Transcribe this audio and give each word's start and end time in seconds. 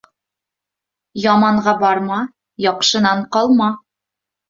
Яманға 1.27 1.75
барма, 1.85 2.19
яҡшынан 2.69 3.25
ҡалма. 3.39 3.73